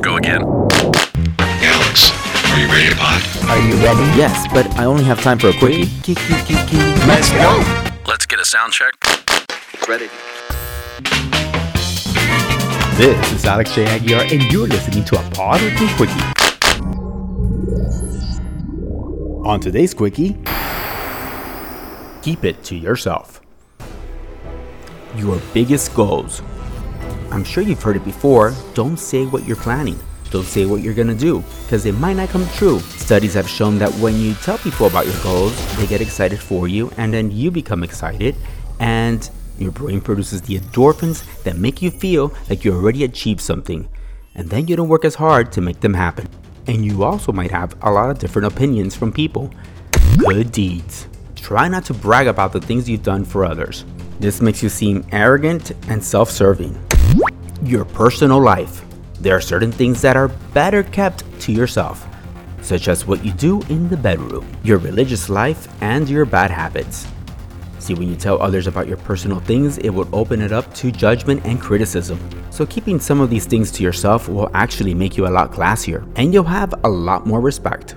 [0.00, 0.42] Let's go again.
[1.62, 2.10] Alex,
[2.50, 3.20] are you ready to pod?
[3.50, 4.00] Are you ready?
[4.16, 5.90] Yes, but I only have time for a quickie.
[7.06, 7.62] Let's go.
[8.06, 8.94] Let's get a sound check.
[9.86, 10.08] Ready.
[12.96, 13.84] This is Alex J.
[13.84, 16.24] Aguiar, and you're listening to a Pod with Me Quickie.
[19.44, 20.38] On today's Quickie,
[22.22, 23.42] keep it to yourself.
[25.14, 26.40] Your biggest goals.
[27.30, 28.52] I'm sure you've heard it before.
[28.74, 29.98] Don't say what you're planning.
[30.30, 32.80] Don't say what you're gonna do, because it might not come true.
[32.80, 36.68] Studies have shown that when you tell people about your goals, they get excited for
[36.68, 38.36] you, and then you become excited,
[38.78, 43.88] and your brain produces the endorphins that make you feel like you already achieved something.
[44.34, 46.28] And then you don't work as hard to make them happen.
[46.66, 49.52] And you also might have a lot of different opinions from people.
[50.16, 51.08] Good deeds.
[51.34, 53.84] Try not to brag about the things you've done for others.
[54.20, 56.78] This makes you seem arrogant and self serving.
[57.62, 58.82] Your personal life.
[59.20, 62.06] There are certain things that are better kept to yourself,
[62.62, 67.06] such as what you do in the bedroom, your religious life, and your bad habits.
[67.78, 70.90] See, when you tell others about your personal things, it will open it up to
[70.90, 72.18] judgment and criticism.
[72.50, 76.10] So, keeping some of these things to yourself will actually make you a lot classier,
[76.16, 77.96] and you'll have a lot more respect.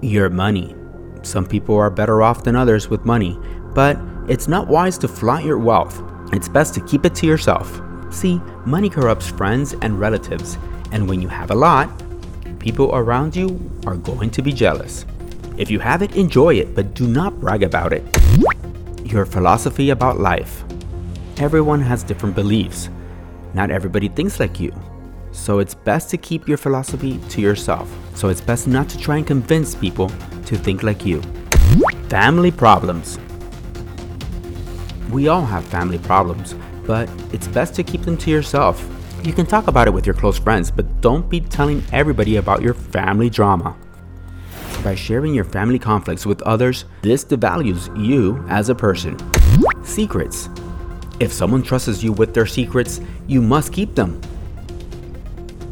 [0.00, 0.74] Your money.
[1.20, 3.38] Some people are better off than others with money,
[3.74, 6.02] but it's not wise to flaunt your wealth.
[6.32, 7.82] It's best to keep it to yourself.
[8.10, 10.58] See, money corrupts friends and relatives,
[10.92, 11.90] and when you have a lot,
[12.58, 15.04] people around you are going to be jealous.
[15.56, 18.04] If you have it, enjoy it, but do not brag about it.
[19.04, 20.64] Your philosophy about life.
[21.38, 22.88] Everyone has different beliefs.
[23.54, 24.74] Not everybody thinks like you.
[25.32, 27.90] So it's best to keep your philosophy to yourself.
[28.14, 30.10] So it's best not to try and convince people
[30.46, 31.22] to think like you.
[32.08, 33.18] Family problems.
[35.10, 36.54] We all have family problems,
[36.86, 38.86] but it's best to keep them to yourself.
[39.22, 42.62] You can talk about it with your close friends, but don't be telling everybody about
[42.62, 43.76] your family drama.
[44.84, 49.18] By sharing your family conflicts with others, this devalues you as a person.
[49.82, 50.48] Secrets.
[51.18, 54.20] If someone trusts you with their secrets, you must keep them.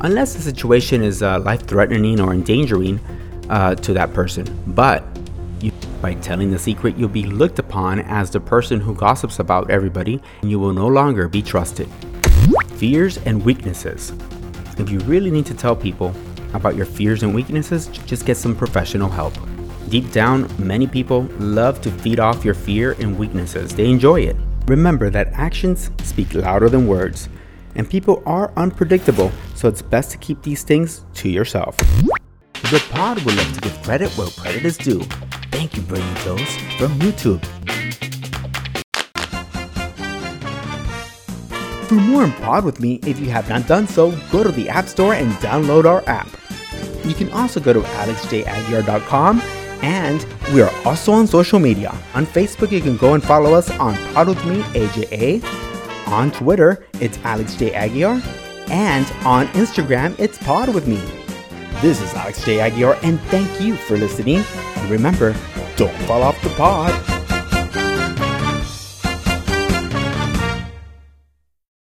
[0.01, 2.99] Unless the situation is uh, life threatening or endangering
[3.49, 4.47] uh, to that person.
[4.69, 5.05] But
[5.65, 9.71] you, by telling the secret, you'll be looked upon as the person who gossips about
[9.71, 11.89] everybody, and you will no longer be trusted.
[12.77, 14.13] Fears and weaknesses.
[14.79, 16.15] If you really need to tell people
[16.53, 19.35] about your fears and weaknesses, just get some professional help.
[19.89, 23.75] Deep down, many people love to feed off your fear and weaknesses.
[23.75, 24.37] They enjoy it.
[24.67, 27.29] Remember that actions speak louder than words,
[27.75, 31.77] and people are unpredictable, so it's best to keep these things to yourself.
[32.71, 35.03] The pod would love to give credit where credit is due.
[35.55, 37.41] Thank you, Brainy Dose from YouTube.
[41.87, 44.89] For more Pod with me, if you have not done so, go to the App
[44.89, 46.27] Store and download our app.
[47.05, 49.41] You can also go to alexjaguiar.com
[49.83, 51.95] and we are also on social media.
[52.15, 55.45] On Facebook, you can go and follow us on Pod with Me, AJA.
[56.09, 57.71] On Twitter, it's Alex J.
[57.71, 58.21] Aguiar.
[58.71, 61.24] And on Instagram, it's Pod with Me.
[61.81, 62.59] This is Alex J.
[62.59, 64.43] Aguiar, and thank you for listening.
[64.77, 65.35] And remember,
[65.77, 66.93] don't fall off the pod.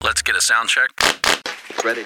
[0.03, 0.90] Let's get a sound check.
[1.86, 2.06] Ready.